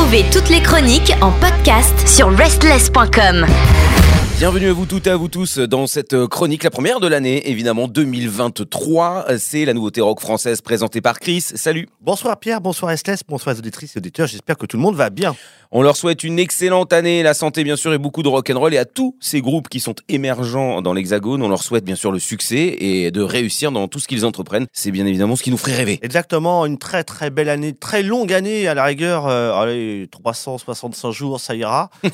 Retrouvez 0.00 0.24
toutes 0.32 0.48
les 0.48 0.62
chroniques 0.62 1.12
en 1.20 1.30
podcast 1.30 2.08
sur 2.08 2.34
restless.com. 2.34 3.44
Bienvenue 4.38 4.70
à 4.70 4.72
vous 4.72 4.86
toutes 4.86 5.06
et 5.06 5.10
à 5.10 5.16
vous 5.16 5.28
tous 5.28 5.58
dans 5.58 5.86
cette 5.86 6.26
chronique, 6.28 6.64
la 6.64 6.70
première 6.70 7.00
de 7.00 7.06
l'année, 7.06 7.50
évidemment 7.50 7.86
2023. 7.86 9.26
C'est 9.36 9.66
la 9.66 9.74
nouveauté 9.74 10.00
rock 10.00 10.18
française 10.20 10.62
présentée 10.62 11.02
par 11.02 11.20
Chris. 11.20 11.42
Salut. 11.42 11.86
Bonsoir 12.00 12.40
Pierre, 12.40 12.62
bonsoir 12.62 12.92
Estes, 12.92 13.24
bonsoir 13.28 13.54
les 13.54 13.58
auditrices 13.58 13.94
et 13.94 13.98
auditeurs. 13.98 14.26
J'espère 14.26 14.56
que 14.56 14.64
tout 14.64 14.78
le 14.78 14.82
monde 14.82 14.96
va 14.96 15.10
bien. 15.10 15.36
On 15.72 15.82
leur 15.82 15.96
souhaite 15.96 16.24
une 16.24 16.40
excellente 16.40 16.92
année, 16.92 17.22
la 17.22 17.32
santé 17.32 17.62
bien 17.62 17.76
sûr 17.76 17.92
et 17.92 17.98
beaucoup 17.98 18.24
de 18.24 18.28
rock'n'roll. 18.28 18.74
Et 18.74 18.78
à 18.78 18.84
tous 18.84 19.14
ces 19.20 19.40
groupes 19.40 19.68
qui 19.68 19.78
sont 19.78 19.94
émergents 20.08 20.82
dans 20.82 20.92
l'Hexagone, 20.92 21.40
on 21.44 21.48
leur 21.48 21.62
souhaite 21.62 21.84
bien 21.84 21.94
sûr 21.94 22.10
le 22.10 22.18
succès 22.18 22.76
et 22.80 23.12
de 23.12 23.22
réussir 23.22 23.70
dans 23.70 23.86
tout 23.86 24.00
ce 24.00 24.08
qu'ils 24.08 24.26
entreprennent. 24.26 24.66
C'est 24.72 24.90
bien 24.90 25.06
évidemment 25.06 25.36
ce 25.36 25.44
qui 25.44 25.52
nous 25.52 25.56
ferait 25.56 25.76
rêver. 25.76 26.00
Exactement, 26.02 26.66
une 26.66 26.76
très 26.76 27.04
très 27.04 27.30
belle 27.30 27.48
année, 27.48 27.72
très 27.72 28.02
longue 28.02 28.32
année 28.32 28.66
à 28.66 28.74
la 28.74 28.82
rigueur. 28.82 29.28
euh, 29.28 29.52
allez, 29.52 30.08
365 30.10 31.12
jours, 31.12 31.38
ça 31.38 31.54
ira. 31.54 31.88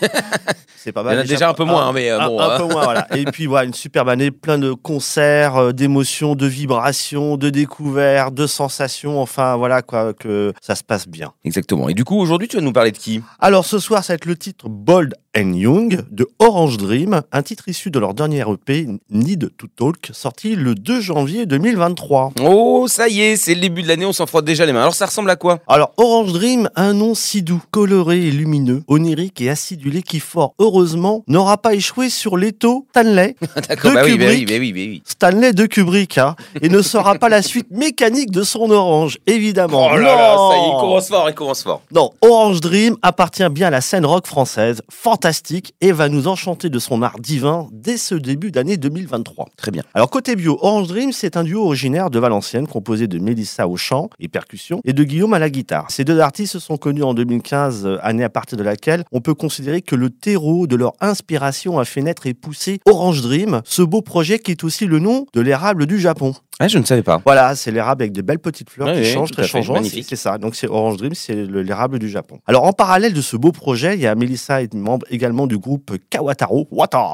C'est 0.77 0.92
pas 0.92 1.00
Il 1.00 1.05
y 1.05 1.06
mal. 1.06 1.16
en 1.16 1.20
a 1.23 1.25
déjà 1.25 1.48
un 1.48 1.55
peu 1.55 1.64
moins, 1.64 1.92
mais 1.95 2.11
euh, 2.11 2.19
bon. 2.27 2.38
un 2.38 2.50
hein. 2.50 2.59
peu 2.59 2.64
moins, 2.64 2.84
voilà. 2.84 3.06
Et 3.16 3.25
puis 3.25 3.47
voilà, 3.47 3.64
une 3.66 3.73
superbe 3.75 4.11
année, 4.11 4.30
plein 4.30 4.59
de 4.59 4.75
concerts, 4.75 5.56
euh, 5.56 5.73
d'émotions, 5.73 6.34
de 6.34 6.47
vibrations, 6.47 7.38
de 7.38 7.48
découvertes, 7.48 8.34
de 8.34 8.47
sensations. 8.47 9.19
Enfin 9.19 9.56
voilà 9.56 9.80
quoi, 9.80 10.12
que 10.12 10.52
ça 10.61 10.75
se 10.75 10.84
passe 10.84 11.09
bien. 11.09 11.33
Exactement. 11.42 11.88
Et 11.88 11.95
du 11.95 12.05
coup, 12.05 12.20
aujourd'hui, 12.20 12.48
tu 12.48 12.56
vas 12.56 12.62
nous 12.62 12.75
parler 12.75 12.92
de 12.92 12.98
qui? 12.98 13.23
Alors 13.46 13.64
ce 13.64 13.78
soir, 13.78 14.02
ça 14.02 14.12
va 14.12 14.16
être 14.16 14.24
le 14.24 14.34
titre 14.34 14.68
Bold 14.68 15.14
and 15.38 15.52
Young 15.52 16.00
de 16.10 16.27
Orange 16.41 16.78
Dream, 16.78 17.23
un 17.30 17.42
titre 17.42 17.69
issu 17.69 17.92
de 17.92 18.00
leur 18.00 18.12
dernier 18.12 18.41
EP 18.41 18.88
Need 19.09 19.50
to 19.56 19.69
Talk, 19.69 20.10
sorti 20.12 20.56
le 20.56 20.74
2 20.74 21.00
janvier 21.00 21.46
2023. 21.46 22.32
Oh, 22.42 22.86
ça 22.88 23.06
y 23.09 23.20
est, 23.20 23.36
c'est 23.36 23.55
le 23.55 23.60
début 23.60 23.82
de 23.84 23.88
l'année, 23.88 24.05
on 24.05 24.12
s'en 24.12 24.27
frotte 24.27 24.46
déjà 24.46 24.66
les 24.66 24.72
mains. 24.72 24.80
Alors 24.80 24.95
ça 24.96 25.06
ressemble 25.06 25.30
à 25.30 25.36
quoi? 25.36 25.60
Alors 25.69 25.92
Orange 25.96 26.32
Dream, 26.32 26.69
un 26.74 26.92
nom 26.92 27.14
si 27.14 27.42
doux, 27.42 27.62
coloré 27.70 28.19
et 28.27 28.30
lumineux, 28.32 28.82
onirique 28.88 29.41
et 29.41 29.48
acidulé 29.48 30.02
qui 30.02 30.19
fort 30.19 30.55
heureusement 30.58 31.22
n'aura 31.28 31.56
pas 31.58 31.74
échoué 31.74 32.11
sur 32.11 32.36
l'étau 32.36 32.84
Stanley, 32.91 33.36
D'accord, 33.69 33.92
De 33.92 33.97
bah 33.97 34.02
oui, 34.05 34.19
bah 34.19 34.24
oui, 34.28 34.41
Kubrick. 34.41 34.48
bah 34.48 34.55
oui, 34.58 34.72
bah 34.72 34.80
oui. 34.80 35.02
Stanley 35.05 35.52
de 35.52 35.67
Kubrick, 35.67 36.19
hein, 36.19 36.34
et 36.62 36.69
ne 36.69 36.83
sera 36.83 37.14
pas 37.14 37.28
la 37.28 37.42
suite 37.42 37.70
mécanique 37.70 38.33
de 38.33 38.42
son 38.42 38.70
Orange, 38.72 39.19
évidemment. 39.28 39.91
Oh 39.92 39.97
là 39.97 40.02
là, 40.02 40.36
ça 40.36 40.56
y 40.56 40.62
est, 40.62 40.69
il 40.69 40.80
commence 40.80 41.08
fort, 41.08 41.28
il 41.30 41.34
commence 41.36 41.62
fort. 41.62 41.83
Non, 41.92 42.11
Orange 42.22 42.61
Dream 42.61 42.97
appartient 43.37 43.55
bien 43.55 43.67
à 43.69 43.70
la 43.70 43.81
scène 43.81 44.06
rock 44.06 44.27
française, 44.27 44.83
fantastique, 44.91 45.75
et 45.81 45.92
va 45.92 46.09
nous 46.09 46.27
enchanter 46.27 46.70
de 46.70 46.79
son 46.79 47.03
art 47.03 47.19
divin 47.19 47.69
dès 47.73 47.97
ce 47.97 48.15
début 48.15 48.51
d'année 48.51 48.77
2023. 48.77 49.48
Très 49.56 49.70
bien. 49.70 49.83
Alors 49.95 50.09
côté 50.11 50.37
bio, 50.37 50.59
Orange 50.62 50.89
Dream, 50.89 51.12
c'est 51.12 51.37
un 51.37 51.45
duo 51.45 51.64
originaire 51.64 52.09
de 52.11 52.19
Valenciennes 52.19 52.67
composé 52.67 53.09
de 53.09 53.19
Mélissa 53.19 53.69
au 53.69 53.77
chant 53.77 54.09
et 54.19 54.29
percussion 54.29 54.81
et 54.84 54.92
de 54.92 55.05
Guillaume 55.05 55.34
à 55.34 55.39
la 55.39 55.51
guitare. 55.51 55.91
Ces 55.91 56.05
deux 56.05 56.19
artistes 56.20 56.55
se 56.55 56.59
sont 56.59 56.77
connus 56.79 57.03
en 57.03 57.14
2015, 57.14 57.87
euh, 57.87 57.98
année 58.03 58.25
à 58.25 58.31
partir 58.31 58.57
de 58.57 58.62
laquelle 58.62 59.05
on 59.12 59.20
peut 59.20 59.34
considérer 59.34 59.83
que 59.83 59.97
le 59.97 60.11
terreau 60.11 60.67
de 60.67 60.77
leur 60.77 60.95
inspiration 61.01 61.79
a 61.79 61.84
fait 61.84 62.03
naître 62.03 62.27
et 62.27 62.34
pousser 62.34 62.81
Orange 62.87 63.20
Dream, 63.23 63.61
ce 63.64 63.83
beau 63.83 64.03
projet 64.03 64.39
qui 64.39 64.53
est 64.53 64.64
aussi 64.64 64.87
le 64.87 64.98
nom 64.98 65.27
de 65.34 65.41
l'érable 65.41 65.87
du 65.87 66.01
Japon. 66.01 66.34
Ah, 66.58 66.68
je 66.68 66.78
ne 66.78 66.84
savais 66.84 67.02
pas. 67.02 67.20
Voilà, 67.24 67.54
c'est 67.54 67.70
l'érable 67.70 68.02
avec 68.02 68.12
de 68.12 68.22
belles 68.22 68.38
petites 68.38 68.70
fleurs 68.70 68.88
Ouais, 68.88 69.02
qui 69.02 69.10
changent, 69.12 69.30
à 69.32 69.34
très 69.34 69.46
changeantes. 69.46 69.76
magnifique. 69.76 70.06
C'est 70.08 70.16
ça. 70.16 70.38
Donc 70.38 70.54
c'est 70.56 70.68
Orange 70.68 70.96
Dream, 70.96 71.14
c'est 71.14 71.34
le- 71.34 71.62
l'érable 71.62 71.98
du 71.98 72.08
Japon. 72.08 72.38
Alors 72.46 72.64
en 72.64 72.72
parallèle 72.72 73.12
de 73.12 73.20
ce 73.20 73.36
beau 73.36 73.52
projet, 73.52 73.94
il 73.94 74.00
y 74.00 74.06
a 74.06 74.14
Melissa 74.14 74.62
est 74.62 74.72
membre 74.74 75.06
également 75.10 75.46
du 75.46 75.58
groupe 75.58 75.92
Kawataro 76.10 76.66
Wata. 76.70 77.04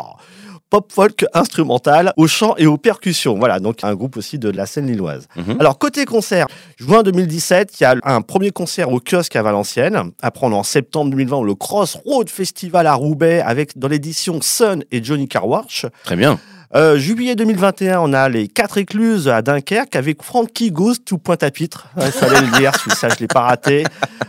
Pop 0.70 0.90
folk 0.90 1.26
instrumental 1.34 2.14
au 2.16 2.26
chant 2.26 2.54
et 2.56 2.64
aux 2.66 2.78
percussions. 2.78 3.36
Voilà, 3.38 3.60
donc 3.60 3.84
un 3.84 3.94
groupe 3.94 4.16
aussi 4.16 4.38
de 4.38 4.48
la 4.48 4.64
scène 4.64 4.86
lilloise. 4.86 5.26
Mhm. 5.36 5.56
Alors 5.60 5.76
côté 5.76 6.06
concert, 6.06 6.46
juin 6.78 7.02
2017, 7.02 7.78
il 7.78 7.82
y 7.82 7.86
a 7.86 7.96
un 8.04 8.22
premier 8.22 8.52
concert 8.52 8.90
au 8.90 8.98
kiosque 8.98 9.36
à 9.36 9.42
Valenciennes. 9.42 10.12
Après, 10.22 10.46
on 10.46 10.52
est 10.52 10.54
en 10.54 10.62
septembre 10.62 11.10
2020 11.10 11.42
le 11.42 11.54
Crossroad 11.54 12.30
Festival 12.30 12.86
à 12.86 12.94
Roubaix 12.94 13.42
avec 13.44 13.76
dans 13.76 13.88
l'édition 13.88 14.40
Sun 14.40 14.82
et 14.90 15.04
Johnny 15.04 15.28
Carwash. 15.28 15.84
Très 16.04 16.16
bien. 16.16 16.38
Euh, 16.74 16.96
juillet 16.96 17.34
2021, 17.36 18.00
on 18.00 18.14
a 18.14 18.30
les 18.30 18.48
quatre 18.48 18.78
écluses 18.78 19.28
à 19.28 19.42
Dunkerque 19.42 19.94
avec 19.94 20.22
Frankie 20.22 20.70
Ghost 20.70 21.02
tout 21.04 21.18
Pointe-à-Pitre. 21.18 21.88
Il 21.98 22.04
fallait 22.04 22.40
le 22.46 22.58
dire, 22.58 22.72
ça 22.96 23.10
je 23.10 23.16
l'ai 23.20 23.26
pas 23.26 23.42
raté. 23.42 23.84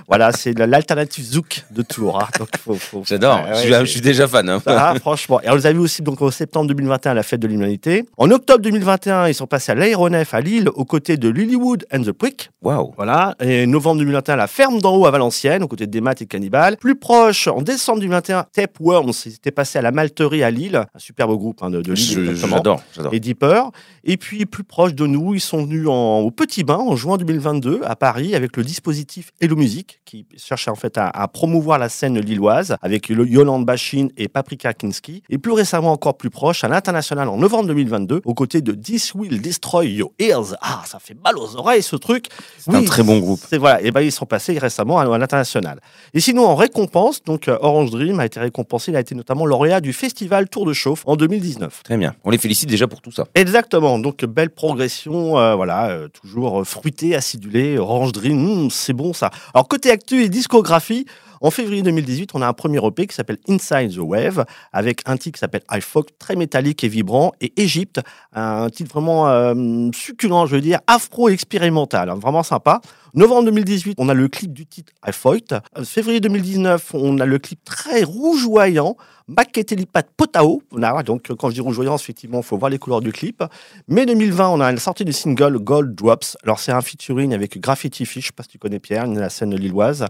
Voilà, 0.09 0.33
c'est 0.33 0.51
l'alternative 0.59 1.23
Zouk 1.23 1.63
de 1.71 1.81
Tours. 1.83 2.21
hein. 2.21 2.27
Donc, 2.37 2.49
faut- 2.77 3.03
J'adore. 3.07 3.43
Ouais, 3.45 3.49
je, 3.53 3.59
suis, 3.61 3.69
c'est- 3.71 3.79
je 3.79 3.85
suis 3.85 4.01
déjà 4.01 4.27
fan. 4.27 4.49
hein. 4.49 4.61
ah, 4.65 4.93
franchement. 4.99 5.39
Et 5.41 5.49
on 5.49 5.55
les 5.55 5.65
a 5.65 5.71
vus 5.71 5.79
aussi 5.79 6.01
donc, 6.01 6.21
en 6.21 6.29
septembre 6.31 6.67
2021 6.67 7.11
à 7.11 7.13
la 7.15 7.23
fête 7.23 7.39
de 7.39 7.47
l'humanité. 7.47 8.03
En 8.17 8.29
octobre 8.29 8.59
2021, 8.61 9.29
ils 9.29 9.33
sont 9.33 9.47
passés 9.47 9.71
à 9.71 9.75
l'aéronef 9.75 10.33
à 10.33 10.41
Lille 10.41 10.67
aux 10.75 10.83
côtés 10.83 11.15
de 11.15 11.29
Lilywood 11.29 11.85
and 11.93 12.01
the 12.01 12.11
Prick. 12.11 12.49
Waouh. 12.61 12.91
Voilà. 12.97 13.35
Et 13.39 13.65
novembre 13.65 13.99
2021, 13.99 14.35
la 14.35 14.47
ferme 14.47 14.81
d'en 14.81 14.97
haut 14.97 15.05
à 15.05 15.11
Valenciennes, 15.11 15.63
aux 15.63 15.67
côtés 15.69 15.85
de 15.87 15.91
Desmat 15.91 16.15
et 16.19 16.25
Cannibal. 16.25 16.75
Plus 16.75 16.95
proche, 16.95 17.47
en 17.47 17.61
décembre 17.61 17.99
2021, 18.01 18.45
Tapeworms, 18.51 19.13
ils 19.25 19.33
étaient 19.35 19.51
passés 19.51 19.79
à 19.79 19.81
la 19.81 19.91
Malterie 19.91 20.43
à 20.43 20.51
Lille. 20.51 20.75
Un 20.93 20.99
superbe 20.99 21.31
groupe 21.37 21.63
hein, 21.63 21.69
de, 21.69 21.81
de 21.81 21.93
Lille. 21.93 22.25
Je- 22.25 22.32
exactement 22.33 22.57
J'adore. 22.57 22.83
J'adore. 22.95 23.13
et 23.13 23.19
Deeper. 23.19 23.71
Et 24.05 24.17
puis 24.17 24.45
plus 24.45 24.63
proche 24.65 24.93
de 24.93 25.05
nous, 25.07 25.33
ils 25.33 25.39
sont 25.39 25.63
venus 25.63 25.87
en- 25.87 26.19
au 26.19 26.29
Petit 26.31 26.63
Bain 26.63 26.75
en 26.77 26.95
juin 26.95 27.15
2022 27.17 27.81
à 27.85 27.95
Paris 27.95 28.35
avec 28.35 28.57
le 28.57 28.63
dispositif 28.63 29.31
Hello 29.39 29.55
Music 29.55 30.01
qui 30.05 30.25
cherchait 30.37 30.69
en 30.71 30.75
fait 30.75 30.97
à, 30.97 31.07
à 31.07 31.27
promouvoir 31.29 31.79
la 31.79 31.87
scène 31.89 32.19
lilloise 32.19 32.75
avec 32.81 33.07
le 33.09 33.25
Yolande 33.27 33.65
Bachin 33.65 34.07
et 34.17 34.27
Paprika 34.27 34.73
Kinski. 34.73 35.23
Et 35.29 35.37
plus 35.37 35.53
récemment 35.53 35.91
encore 35.93 36.17
plus 36.17 36.29
proche 36.29 36.63
à 36.63 36.67
l'international 36.67 37.29
en 37.29 37.37
novembre 37.37 37.67
2022 37.67 38.21
aux 38.25 38.33
côtés 38.33 38.61
de 38.61 38.73
This 38.73 39.13
Will 39.15 39.41
Destroy 39.41 39.87
Your 39.93 40.11
Ears. 40.19 40.55
Ah, 40.61 40.81
ça 40.85 40.99
fait 40.99 41.15
mal 41.23 41.37
aux 41.37 41.55
oreilles 41.55 41.81
ce 41.83 41.95
truc. 41.95 42.27
C'est 42.57 42.75
un 42.75 42.83
très 42.83 43.03
bon 43.03 43.19
groupe. 43.19 43.39
C'est 43.47 43.57
voilà, 43.57 43.81
et 43.81 43.91
ben 43.91 44.01
ils 44.01 44.11
sont 44.11 44.25
passés 44.25 44.57
récemment 44.59 44.99
à, 44.99 45.03
à 45.13 45.17
l'international. 45.17 45.79
Et 46.13 46.19
sinon 46.19 46.45
en 46.45 46.55
récompense, 46.55 47.23
donc 47.23 47.47
euh, 47.47 47.57
Orange 47.61 47.91
Dream 47.91 48.19
a 48.19 48.25
été 48.25 48.39
récompensé, 48.39 48.91
il 48.91 48.97
a 48.97 48.99
été 48.99 49.15
notamment 49.15 49.45
lauréat 49.45 49.79
du 49.79 49.93
festival 49.93 50.49
Tour 50.49 50.65
de 50.65 50.73
Chauffe 50.73 51.03
en 51.05 51.15
2019. 51.15 51.83
Très 51.83 51.97
bien. 51.97 52.13
On 52.25 52.29
les 52.29 52.37
félicite 52.37 52.69
déjà 52.69 52.87
pour 52.87 53.01
tout 53.01 53.11
ça. 53.11 53.25
Exactement, 53.35 53.99
donc 53.99 54.23
belle 54.23 54.49
progression, 54.49 55.37
euh, 55.37 55.55
voilà, 55.55 55.89
euh, 55.89 56.07
toujours 56.07 56.65
fruité, 56.65 57.15
acidulé, 57.15 57.77
Orange 57.77 58.13
Dream, 58.13 58.65
hmm, 58.65 58.69
c'est 58.69 58.93
bon 58.93 59.11
ça. 59.11 59.29
Alors 59.53 59.67
côté 59.67 59.91
actu 59.91 60.23
et 60.23 60.29
discographie, 60.29 61.05
en 61.43 61.51
février 61.51 61.81
2018, 61.83 62.31
on 62.33 62.41
a 62.41 62.47
un 62.47 62.53
premier 62.53 62.79
EP 62.85 63.05
qui 63.05 63.13
s'appelle 63.13 63.37
Inside 63.49 63.93
the 63.93 63.99
Wave, 63.99 64.45
avec 64.71 65.01
un 65.05 65.17
titre 65.17 65.35
qui 65.35 65.39
s'appelle 65.39 65.63
I 65.69 65.81
Folk, 65.81 66.17
très 66.17 66.37
métallique 66.37 66.83
et 66.85 66.87
vibrant, 66.87 67.33
et 67.41 67.51
Égypte, 67.61 67.99
un 68.33 68.69
titre 68.69 68.91
vraiment 68.93 69.27
euh, 69.27 69.89
succulent, 69.93 70.45
je 70.45 70.55
veux 70.55 70.61
dire, 70.61 70.79
afro-expérimental, 70.87 72.09
hein, 72.09 72.15
vraiment 72.15 72.43
sympa. 72.43 72.79
Novembre 73.13 73.45
2018, 73.45 73.95
on 73.99 74.09
a 74.09 74.13
le 74.13 74.27
clip 74.27 74.53
du 74.53 74.65
titre 74.65 74.91
I 75.05 75.11
Fight. 75.11 75.53
Euh, 75.77 75.83
Février 75.83 76.19
2019, 76.19 76.95
on 76.95 77.19
a 77.19 77.25
le 77.25 77.37
clip 77.37 77.63
très 77.63 78.03
rougeoyant, 78.03 78.95
Maketelipat 79.27 80.03
Potao. 80.17 80.63
Donc 81.05 81.31
quand 81.37 81.49
je 81.49 81.53
dis 81.53 81.61
rougeoyant, 81.61 81.95
effectivement, 81.95 82.39
il 82.39 82.43
faut 82.43 82.57
voir 82.57 82.69
les 82.69 82.79
couleurs 82.79 83.01
du 83.01 83.11
clip. 83.11 83.43
Mai 83.87 84.05
2020, 84.05 84.49
on 84.49 84.59
a 84.59 84.71
la 84.71 84.79
sortie 84.79 85.05
du 85.05 85.13
single 85.13 85.59
Gold 85.59 85.95
Drops. 85.95 86.37
Alors 86.43 86.59
c'est 86.59 86.71
un 86.71 86.81
featuring 86.81 87.33
avec 87.33 87.59
Graffiti 87.59 88.05
Fish, 88.05 88.23
je 88.23 88.27
sais 88.27 88.33
pas 88.33 88.43
si 88.43 88.49
tu 88.49 88.57
connais 88.57 88.79
Pierre, 88.79 89.07
la 89.07 89.29
scène 89.29 89.55
lilloise. 89.55 90.05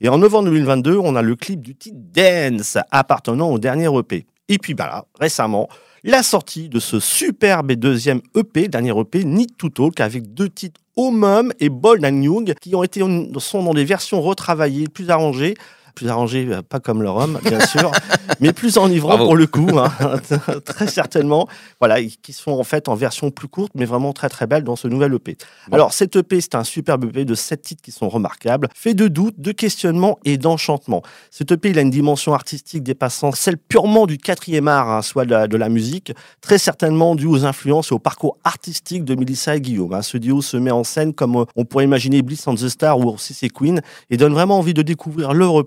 Et 0.00 0.08
en 0.08 0.18
novembre 0.18 0.46
2022, 0.46 0.77
on 0.86 1.16
a 1.16 1.22
le 1.22 1.36
clip 1.36 1.60
du 1.60 1.74
titre 1.74 1.98
Dance, 1.98 2.78
appartenant 2.90 3.50
au 3.50 3.58
dernier 3.58 3.88
EP. 3.98 4.26
Et 4.48 4.58
puis 4.58 4.74
bah 4.74 4.86
là, 4.86 5.04
récemment, 5.20 5.68
la 6.04 6.22
sortie 6.22 6.68
de 6.68 6.80
ce 6.80 7.00
superbe 7.00 7.72
deuxième 7.72 8.20
EP, 8.36 8.68
dernier 8.68 8.98
EP, 8.98 9.24
Need 9.24 9.56
to 9.56 9.68
Talk, 9.68 10.00
avec 10.00 10.32
deux 10.32 10.48
titres 10.48 10.80
Homum 10.96 11.52
et 11.60 11.68
Bold 11.68 12.04
and 12.04 12.22
Young, 12.22 12.54
qui 12.60 12.74
ont 12.74 12.82
été, 12.82 13.00
sont 13.38 13.62
dans 13.62 13.74
des 13.74 13.84
versions 13.84 14.20
retravaillées, 14.20 14.88
plus 14.88 15.10
arrangées. 15.10 15.54
Plus 15.98 16.08
arrangées, 16.08 16.46
euh, 16.48 16.62
pas 16.62 16.78
comme 16.78 17.02
le 17.02 17.10
rhum, 17.10 17.40
bien 17.44 17.58
sûr, 17.66 17.90
mais 18.40 18.52
plus 18.52 18.78
enivrant 18.78 19.08
Bravo. 19.10 19.24
pour 19.24 19.36
le 19.36 19.48
coup, 19.48 19.68
hein, 19.78 19.90
très 20.64 20.86
certainement. 20.86 21.48
Voilà, 21.80 22.00
qui 22.22 22.32
sont 22.32 22.52
en 22.52 22.62
fait 22.62 22.88
en 22.88 22.94
version 22.94 23.32
plus 23.32 23.48
courte, 23.48 23.72
mais 23.74 23.84
vraiment 23.84 24.12
très 24.12 24.28
très 24.28 24.46
belle 24.46 24.62
dans 24.62 24.76
ce 24.76 24.86
nouvel 24.86 25.12
EP. 25.14 25.36
Bon. 25.68 25.74
Alors, 25.74 25.92
cet 25.92 26.14
EP, 26.14 26.40
c'est 26.40 26.54
un 26.54 26.62
superbe 26.62 27.06
EP 27.06 27.24
de 27.24 27.34
sept 27.34 27.62
titres 27.62 27.82
qui 27.82 27.90
sont 27.90 28.08
remarquables, 28.08 28.68
fait 28.76 28.94
de 28.94 29.08
doutes, 29.08 29.40
de 29.40 29.50
questionnements 29.50 30.18
et 30.24 30.38
d'enchantements. 30.38 31.02
Cet 31.32 31.50
EP, 31.50 31.70
il 31.70 31.78
a 31.78 31.82
une 31.82 31.90
dimension 31.90 32.32
artistique 32.32 32.84
dépassant 32.84 33.32
celle 33.32 33.58
purement 33.58 34.06
du 34.06 34.18
quatrième 34.18 34.68
art, 34.68 34.88
hein, 34.88 35.02
soit 35.02 35.24
de 35.24 35.30
la, 35.32 35.48
de 35.48 35.56
la 35.56 35.68
musique, 35.68 36.12
très 36.40 36.58
certainement 36.58 37.16
due 37.16 37.26
aux 37.26 37.44
influences 37.44 37.90
et 37.90 37.94
au 37.94 37.98
parcours 37.98 38.36
artistique 38.44 39.04
de 39.04 39.16
Melissa 39.16 39.56
et 39.56 39.60
Guillaume. 39.60 39.94
hein. 39.94 40.02
Ce 40.02 40.16
duo 40.16 40.42
se 40.42 40.56
met 40.56 40.70
en 40.70 40.84
scène 40.84 41.12
comme 41.12 41.36
euh, 41.38 41.44
on 41.56 41.64
pourrait 41.64 41.84
imaginer 41.84 42.22
Bliss 42.22 42.46
and 42.46 42.54
the 42.54 42.68
Star 42.68 42.98
ou 43.00 43.18
CC 43.18 43.48
Queen 43.48 43.80
et 44.10 44.16
donne 44.16 44.32
vraiment 44.32 44.58
envie 44.58 44.74
de 44.74 44.82
découvrir 44.82 45.32
leur 45.32 45.64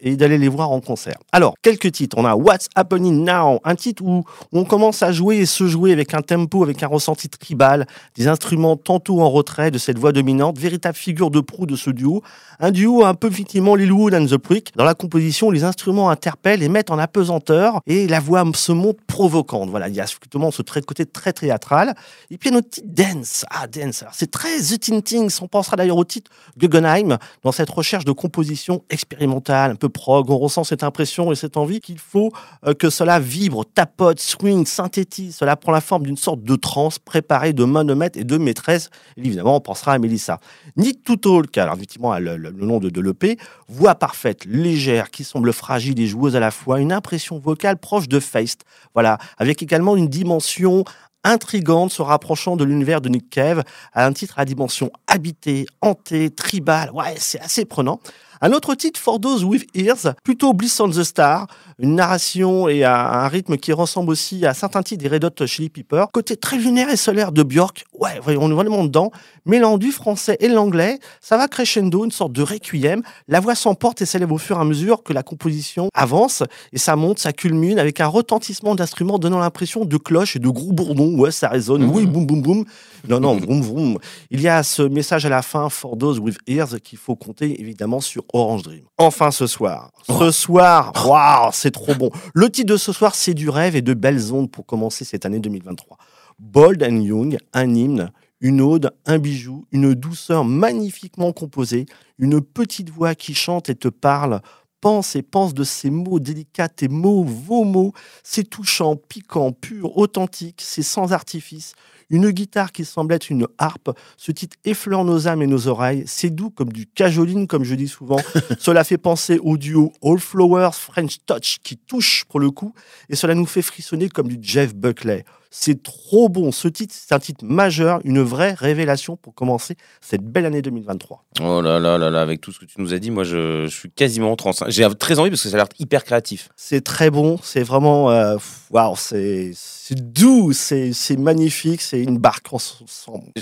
Et 0.00 0.16
d'aller 0.16 0.38
les 0.38 0.48
voir 0.48 0.70
en 0.70 0.80
concert. 0.80 1.16
Alors, 1.32 1.54
quelques 1.62 1.92
titres. 1.92 2.16
On 2.18 2.24
a 2.24 2.34
What's 2.34 2.68
Happening 2.74 3.24
Now, 3.24 3.60
un 3.64 3.74
titre 3.74 4.02
où 4.04 4.24
on 4.52 4.64
commence 4.64 5.02
à 5.02 5.12
jouer 5.12 5.36
et 5.38 5.46
se 5.46 5.66
jouer 5.66 5.92
avec 5.92 6.14
un 6.14 6.20
tempo, 6.20 6.62
avec 6.62 6.82
un 6.82 6.86
ressenti 6.88 7.28
tribal, 7.28 7.86
des 8.16 8.28
instruments 8.28 8.76
tantôt 8.76 9.20
en 9.20 9.30
retrait 9.30 9.70
de 9.70 9.78
cette 9.78 9.98
voix 9.98 10.12
dominante, 10.12 10.58
véritable 10.58 10.96
figure 10.96 11.30
de 11.30 11.40
proue 11.40 11.66
de 11.66 11.76
ce 11.76 11.90
duo. 11.90 12.22
Un 12.60 12.70
duo 12.70 13.04
un 13.04 13.14
peu 13.14 13.28
effectivement 13.28 13.74
Lilywood 13.74 14.14
and 14.14 14.26
the 14.26 14.36
Prick. 14.36 14.72
Dans 14.76 14.84
la 14.84 14.94
composition, 14.94 15.50
les 15.50 15.64
instruments 15.64 16.10
interpellent 16.10 16.62
et 16.62 16.68
mettent 16.68 16.90
en 16.90 16.98
apesanteur 16.98 17.80
et 17.86 18.06
la 18.08 18.20
voix 18.20 18.44
se 18.54 18.72
monte 18.72 18.98
provocante. 19.06 19.70
Voilà, 19.70 19.88
il 19.88 19.94
y 19.94 20.00
a 20.00 20.04
effectivement 20.04 20.50
ce 20.50 20.62
trait- 20.62 20.82
côté 20.82 21.06
très 21.06 21.32
théâtral. 21.32 21.94
Et 22.30 22.38
puis 22.38 22.50
notre 22.50 22.68
titre 22.70 22.88
Dance. 22.90 23.44
Ah, 23.50 23.66
Dance. 23.66 24.04
C'est 24.12 24.30
très 24.30 24.58
The 24.58 24.80
Teen 24.80 25.02
Things. 25.02 25.38
On 25.40 25.48
pensera 25.48 25.76
d'ailleurs 25.76 25.96
au 25.96 26.04
titre 26.04 26.30
Guggenheim 26.58 27.18
dans 27.44 27.52
cette 27.52 27.70
recherche 27.70 28.04
de 28.04 28.12
composition 28.12 28.82
expérimentale, 28.90 29.61
un 29.70 29.76
peu 29.76 29.88
prog. 29.88 30.30
On 30.30 30.38
ressent 30.38 30.64
cette 30.64 30.82
impression 30.82 31.32
et 31.32 31.34
cette 31.34 31.56
envie 31.56 31.80
qu'il 31.80 31.98
faut 31.98 32.32
euh, 32.66 32.74
que 32.74 32.90
cela 32.90 33.20
vibre, 33.20 33.64
tapote, 33.64 34.20
swing, 34.20 34.66
synthétise. 34.66 35.36
Cela 35.36 35.56
prend 35.56 35.72
la 35.72 35.80
forme 35.80 36.04
d'une 36.04 36.16
sorte 36.16 36.42
de 36.42 36.56
trance 36.56 36.98
préparée 36.98 37.52
de 37.52 37.64
manomètres 37.64 38.18
et 38.18 38.24
de 38.24 38.36
maîtresse. 38.36 38.90
évidemment, 39.16 39.56
on 39.56 39.60
pensera 39.60 39.92
à 39.92 39.98
Melissa. 39.98 40.38
Need 40.76 41.02
to 41.04 41.16
Talk, 41.16 41.56
alors 41.58 41.76
effectivement, 41.76 42.18
le, 42.18 42.36
le, 42.36 42.50
nom 42.50 42.78
de, 42.78 42.90
de 42.90 43.00
l'EP, 43.00 43.38
voix 43.68 43.94
parfaite, 43.94 44.44
légère, 44.44 45.10
qui 45.10 45.24
semble 45.24 45.52
fragile 45.52 46.00
et 46.00 46.06
joueuse 46.06 46.36
à 46.36 46.40
la 46.40 46.50
fois, 46.50 46.80
une 46.80 46.92
impression 46.92 47.38
vocale 47.38 47.78
proche 47.78 48.08
de 48.08 48.20
Feist. 48.20 48.62
Voilà, 48.94 49.18
avec 49.38 49.62
également 49.62 49.96
une 49.96 50.08
dimension 50.08 50.84
intrigante 51.24 51.92
se 51.92 52.02
rapprochant 52.02 52.56
de 52.56 52.64
l'univers 52.64 53.00
de 53.00 53.08
Nick 53.08 53.30
Cave 53.30 53.62
à 53.92 54.06
un 54.06 54.12
titre 54.12 54.38
à 54.38 54.44
dimension 54.44 54.90
habitée, 55.06 55.66
hantée, 55.80 56.30
tribale. 56.30 56.90
Ouais, 56.92 57.14
c'est 57.16 57.40
assez 57.40 57.64
prenant. 57.64 58.00
Un 58.44 58.52
autre 58.54 58.74
titre, 58.74 58.98
For 58.98 59.20
Those 59.20 59.44
With 59.44 59.68
Ears, 59.72 60.14
plutôt 60.24 60.52
Bliss 60.52 60.80
on 60.80 60.90
the 60.90 61.04
Star, 61.04 61.46
une 61.78 61.94
narration 61.94 62.68
et 62.68 62.82
un 62.82 63.28
rythme 63.28 63.56
qui 63.56 63.72
ressemble 63.72 64.10
aussi 64.10 64.44
à 64.44 64.52
certains 64.52 64.82
titres 64.82 65.00
des 65.04 65.08
Red 65.08 65.24
Hot 65.24 65.46
Chili 65.46 65.68
Peppers. 65.68 66.08
Côté 66.12 66.36
très 66.36 66.58
lunaire 66.58 66.88
et 66.88 66.96
solaire 66.96 67.30
de 67.30 67.44
Björk, 67.44 67.84
ouais, 68.00 68.18
on 68.26 68.50
est 68.50 68.54
vraiment 68.54 68.82
dedans. 68.82 69.12
Mêlant 69.46 69.78
du 69.78 69.92
français 69.92 70.36
et 70.40 70.48
l'anglais, 70.48 70.98
ça 71.20 71.36
va 71.36 71.46
crescendo, 71.46 72.04
une 72.04 72.10
sorte 72.10 72.32
de 72.32 72.42
requiem. 72.42 73.02
La 73.28 73.38
voix 73.38 73.54
s'emporte 73.54 74.02
et 74.02 74.06
s'élève 74.06 74.32
au 74.32 74.38
fur 74.38 74.56
et 74.58 74.60
à 74.60 74.64
mesure 74.64 75.04
que 75.04 75.12
la 75.12 75.22
composition 75.22 75.88
avance 75.94 76.42
et 76.72 76.78
ça 76.78 76.96
monte, 76.96 77.20
ça 77.20 77.32
culmine 77.32 77.78
avec 77.78 78.00
un 78.00 78.08
retentissement 78.08 78.74
d'instruments 78.74 79.20
donnant 79.20 79.38
l'impression 79.38 79.84
de 79.84 79.96
cloches 79.96 80.34
et 80.34 80.40
de 80.40 80.48
gros 80.48 80.72
bourdons. 80.72 81.16
Ouais, 81.16 81.30
ça 81.30 81.48
résonne. 81.48 81.84
Oui, 81.84 82.06
boum, 82.06 82.26
boum, 82.26 82.42
boum. 82.42 82.64
Non, 83.08 83.20
non, 83.20 83.36
vroom, 83.36 83.62
vroom. 83.62 83.98
Il 84.32 84.40
y 84.40 84.48
a 84.48 84.64
ce 84.64 84.82
message 84.82 85.26
à 85.26 85.28
la 85.28 85.42
fin, 85.42 85.68
For 85.68 85.96
Those 85.96 86.18
With 86.18 86.38
Ears, 86.48 86.80
qu'il 86.82 86.98
faut 86.98 87.14
compter 87.14 87.60
évidemment 87.60 88.00
sur 88.00 88.24
Orange 88.32 88.62
Dream. 88.62 88.84
Enfin 88.98 89.30
ce 89.30 89.46
soir. 89.46 89.90
Ce 90.06 90.30
soir, 90.30 90.92
waouh, 91.06 91.50
c'est 91.52 91.70
trop 91.70 91.94
bon. 91.94 92.10
Le 92.34 92.50
titre 92.50 92.72
de 92.72 92.76
ce 92.76 92.92
soir, 92.92 93.14
c'est 93.14 93.34
du 93.34 93.48
rêve 93.48 93.76
et 93.76 93.82
de 93.82 93.94
belles 93.94 94.32
ondes 94.32 94.50
pour 94.50 94.66
commencer 94.66 95.04
cette 95.04 95.26
année 95.26 95.40
2023. 95.40 95.98
Bold 96.38 96.82
and 96.82 97.00
Young, 97.00 97.38
un 97.52 97.74
hymne, 97.74 98.10
une 98.40 98.60
ode, 98.60 98.90
un 99.06 99.18
bijou, 99.18 99.66
une 99.70 99.94
douceur 99.94 100.44
magnifiquement 100.44 101.32
composée, 101.32 101.86
une 102.18 102.40
petite 102.40 102.90
voix 102.90 103.14
qui 103.14 103.34
chante 103.34 103.70
et 103.70 103.74
te 103.74 103.88
parle 103.88 104.40
pense 104.82 105.14
et 105.16 105.22
pense 105.22 105.54
de 105.54 105.64
ces 105.64 105.88
mots 105.88 106.18
délicats, 106.18 106.68
tes 106.68 106.88
mots, 106.88 107.22
vos 107.22 107.64
mots. 107.64 107.92
C'est 108.22 108.44
touchant, 108.44 108.96
piquant, 108.96 109.52
pur, 109.52 109.96
authentique, 109.96 110.60
c'est 110.60 110.82
sans 110.82 111.14
artifice. 111.14 111.74
Une 112.12 112.30
guitare 112.30 112.72
qui 112.72 112.84
semble 112.84 113.14
être 113.14 113.30
une 113.30 113.48
harpe. 113.58 113.90
Ce 114.16 114.30
titre 114.30 114.56
effleure 114.64 115.04
nos 115.04 115.26
âmes 115.26 115.42
et 115.42 115.46
nos 115.46 115.66
oreilles. 115.66 116.04
C'est 116.06 116.30
doux 116.30 116.50
comme 116.50 116.70
du 116.70 116.86
cajoline, 116.86 117.48
comme 117.48 117.64
je 117.64 117.74
dis 117.74 117.88
souvent. 117.88 118.20
cela 118.60 118.84
fait 118.84 118.98
penser 118.98 119.38
au 119.42 119.56
duo 119.56 119.92
All 120.04 120.18
Flowers 120.18 120.74
French 120.74 121.16
Touch 121.26 121.58
qui 121.64 121.78
touche 121.78 122.24
pour 122.28 122.38
le 122.38 122.50
coup. 122.50 122.74
Et 123.08 123.16
cela 123.16 123.34
nous 123.34 123.46
fait 123.46 123.62
frissonner 123.62 124.10
comme 124.10 124.28
du 124.28 124.38
Jeff 124.40 124.74
Buckley. 124.74 125.24
C'est 125.54 125.82
trop 125.82 126.30
bon. 126.30 126.50
Ce 126.50 126.66
titre, 126.66 126.94
c'est 126.96 127.14
un 127.14 127.18
titre 127.18 127.44
majeur, 127.44 128.00
une 128.04 128.22
vraie 128.22 128.54
révélation 128.54 129.16
pour 129.16 129.34
commencer 129.34 129.76
cette 130.00 130.22
belle 130.22 130.46
année 130.46 130.62
2023. 130.62 131.24
Oh 131.42 131.60
là 131.60 131.78
là 131.78 131.98
là 131.98 132.08
là, 132.08 132.22
avec 132.22 132.40
tout 132.40 132.52
ce 132.52 132.58
que 132.58 132.64
tu 132.64 132.80
nous 132.80 132.94
as 132.94 132.98
dit, 132.98 133.10
moi 133.10 133.22
je, 133.22 133.66
suis 133.66 133.90
quasiment 133.90 134.34
trans. 134.34 134.52
J'ai 134.68 134.88
très 134.94 135.18
envie 135.18 135.28
parce 135.28 135.42
que 135.42 135.50
ça 135.50 135.56
a 135.56 135.58
l'air 135.58 135.68
hyper 135.78 136.04
créatif. 136.04 136.48
C'est 136.56 136.82
très 136.82 137.10
bon, 137.10 137.38
c'est 137.42 137.62
vraiment. 137.62 138.10
Euh, 138.10 138.38
waouh, 138.70 138.96
c'est 138.96 139.52
doux, 139.90 140.54
c'est 140.54 141.18
magnifique, 141.18 141.82
c'est 141.82 142.02
une 142.02 142.16
barque 142.16 142.48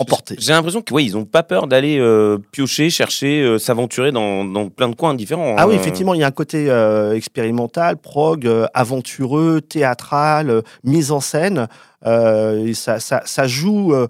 emportée. 0.01 0.35
J'ai 0.41 0.53
l'impression 0.53 0.83
qu'ils 0.83 0.99
ils 1.01 1.13
n'ont 1.13 1.25
pas 1.25 1.45
peur 1.45 1.69
d'aller 1.69 1.99
euh, 2.01 2.39
piocher, 2.51 2.91
chercher, 2.91 3.41
euh, 3.41 3.59
s'aventurer 3.59 4.11
dans, 4.11 4.45
dans, 4.45 4.69
plein 4.69 4.89
de 4.89 4.97
coins 4.97 5.15
différents. 5.15 5.55
Ah 5.57 5.69
oui, 5.69 5.77
effectivement, 5.77 6.15
il 6.15 6.21
y 6.21 6.25
a 6.25 6.27
un 6.27 6.33
côté 6.33 6.67
expérimental, 7.15 7.99
prog, 7.99 8.51
aventureux, 8.75 9.61
théâtral, 9.61 10.63
mise 10.83 11.13
en 11.13 11.21
scène. 11.21 11.69
Euh, 12.07 12.73
ça, 12.75 12.99
ça, 12.99 13.23
ça, 13.27 13.47
joue 13.47 13.93
euh, 13.95 14.07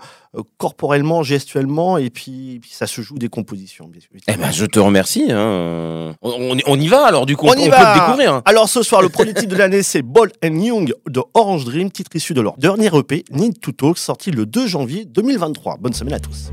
corporellement, 0.58 1.22
gestuellement, 1.22 1.98
et 1.98 2.10
puis, 2.10 2.60
puis, 2.62 2.70
ça 2.72 2.86
se 2.86 3.00
joue 3.02 3.18
des 3.18 3.28
compositions. 3.28 3.90
Eh 4.28 4.36
ben, 4.36 4.50
je 4.52 4.64
te 4.64 4.78
remercie. 4.78 5.26
Hein. 5.30 6.14
On, 6.22 6.56
on, 6.66 6.80
y 6.80 6.86
va 6.86 7.04
alors, 7.04 7.26
du 7.26 7.36
coup, 7.36 7.46
on, 7.48 7.54
y 7.54 7.68
va. 7.68 7.94
peut 7.94 8.00
découvrir. 8.00 8.34
Hein. 8.34 8.42
Alors 8.44 8.68
ce 8.68 8.82
soir, 8.82 9.02
le 9.02 9.08
premier 9.08 9.34
titre 9.34 9.48
de 9.50 9.56
l'année, 9.56 9.82
c'est 9.82 10.02
Ball 10.02 10.30
and 10.44 10.54
Young 10.60 10.94
de 11.08 11.20
Orange 11.34 11.64
Dream, 11.64 11.90
titre 11.90 12.14
issu 12.14 12.32
de 12.32 12.40
leur 12.40 12.56
dernier 12.58 12.90
EP, 12.96 13.24
Need 13.32 13.60
to 13.60 13.72
Talk, 13.72 13.98
sorti 13.98 14.30
le 14.30 14.46
2 14.46 14.66
janvier 14.68 15.04
2023. 15.04 15.78
Bonne 15.78 15.92
semaine 15.92 16.14
à 16.14 16.20
tous. 16.20 16.52